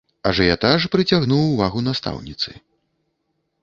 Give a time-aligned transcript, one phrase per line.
[0.29, 2.59] Ажыятаж прыцягнуў увагу настаўніцы.